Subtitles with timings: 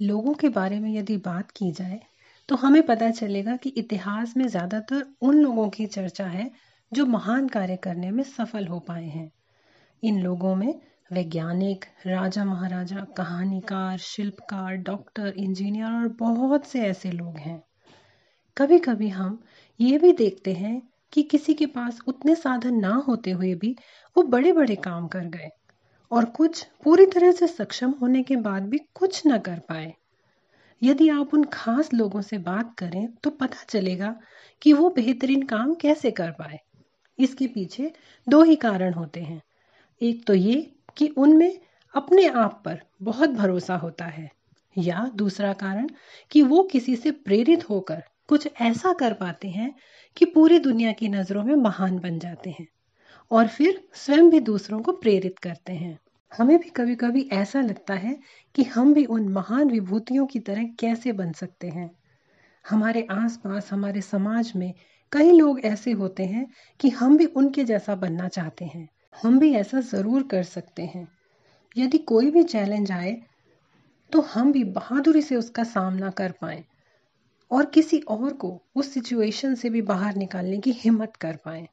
[0.00, 2.00] लोगों के बारे में यदि बात की जाए
[2.48, 6.50] तो हमें पता चलेगा कि इतिहास में ज़्यादातर उन लोगों की चर्चा है
[6.92, 9.30] जो महान कार्य करने में सफल हो पाए हैं।
[10.02, 10.80] इन लोगों में
[11.12, 17.62] वैज्ञानिक, राजा महाराजा, कहानीकार, शिल्पकार, डॉक्टर, इंजीनियर और बहुत से ऐसे लोग हैं।
[18.56, 19.38] कभी कभी हम
[19.80, 20.82] ये भी देखते हैं
[21.12, 23.76] कि किसी के पास उतने साधन ना होते हुए भी
[24.16, 25.48] वो बड़े बड़े काम कर गए।
[26.10, 29.92] और कुछ पूरी तरह से सक्षम होने के बाद भी कुछ न कर पाए।
[30.82, 34.14] यदि आप उन खास लोगों से बात करें तो पता चलेगा
[34.62, 36.58] कि वो बेहतरीन काम कैसे कर पाए।
[37.18, 37.92] इसके पीछे
[38.26, 39.40] दो ही कारण होते हैं।
[40.00, 40.60] एक तो ये
[40.96, 41.58] कि उनमें
[41.94, 44.30] अपने आप पर बहुत भरोसा होता है,
[44.76, 45.88] या दूसरा कारण
[46.30, 49.74] कि वो किसी से प्रेरित होकर कुछ ऐसा कर पाते हैं
[50.16, 52.66] कि पूरी दुनिया की नज़रों में महान बन जाते हैं,
[53.30, 55.98] और फिर स्वयं भी दूसरों को प्रेरित करते हैं।
[56.32, 58.18] हमें भी कभी कभी ऐसा लगता है
[58.54, 61.90] कि हम भी उन महान विभूतियों की तरह कैसे बन सकते हैं।
[62.64, 64.72] हमारे आसपास, हमारे समाज में
[65.12, 66.46] कई लोग ऐसे होते हैं
[66.80, 71.06] कि हम भी उनके जैसा बनना चाहते हैं। हम भी ऐसा ज़रूर कर सकते हैं।
[71.76, 73.16] यदि कोई भी चैलेंज आए
[74.12, 76.64] तो हम भी बहादुरी से उसका सामना कर पाए
[77.50, 81.68] और किसी और को उस सिचुएशन से भी बाहर निकालने की हिम्मत कर पाए।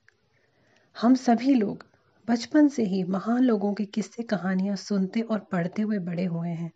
[0.95, 1.85] हम सभी लोग
[2.27, 6.71] बचपन से ही महान लोगों के किस्से कहानियाँ सुनते और पढ़ते हुए बड़े हुए हैं।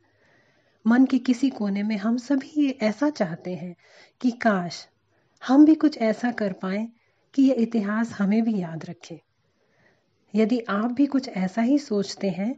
[0.86, 3.76] मन के किसी कोने में हम सभी ये ऐसा चाहते हैं
[4.22, 4.88] कि काश
[5.42, 6.88] हम भी कुछ ऐसा कर पाए
[7.34, 9.20] कि यह इतिहास हमें भी याद रखे।
[10.36, 12.54] यदि आप भी कुछ ऐसा ही सोचते हैं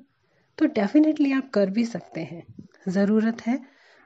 [0.58, 2.44] तो डेफिनेटली आप कर भी सकते हैं।
[2.90, 3.60] ज़रूरत है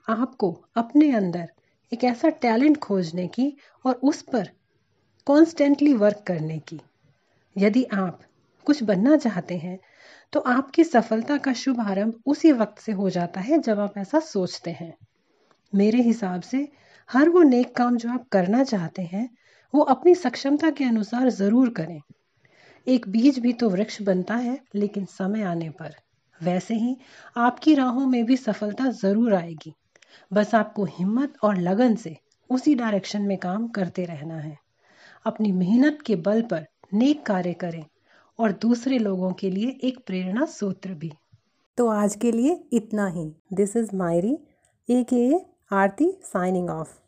[0.07, 1.49] आपको अपने अंदर
[1.91, 4.49] एक ऐसा टैलेंट खोजने की और उस पर
[5.27, 6.79] कॉन्स्टेंटली वर्क करने की।
[7.57, 8.19] यदि आप
[8.67, 9.77] कुछ बनना चाहते हैं
[10.33, 14.71] तो आपकी सफलता का शुभारंभ उसी वक्त से हो जाता है जब आप ऐसा सोचते
[14.71, 14.93] हैं।
[15.73, 16.67] मेरे हिसाब से,
[17.09, 19.29] हर वो नेक काम जो आप करना चाहते हैं,
[19.73, 21.99] वो अपनी सक्षमता के अनुसार ज़रूर करें।
[22.87, 25.95] एक बीज भी तो वृक्ष बनता है, लेकिन समय आने पर।
[26.41, 26.95] वैसे ही,
[27.37, 29.73] आपकी राहों में भी सफलता ज़रूर आएगी।
[30.33, 32.15] बस आपको हिम्मत और लगन से
[32.49, 34.57] उसी डायरेक्शन में काम करते रहना है।
[35.25, 37.83] अपनी मेहनत के बल पर नेक कार्य करें।
[38.39, 41.11] और दूसरे लोगों के लिए एक प्रेरणा सूत्र भी।
[41.77, 44.37] तो आज के लिए इतना ही। दिस इज़ मायरी
[44.89, 45.35] ए के
[45.75, 46.99] आरती साइनिंग ऑफ़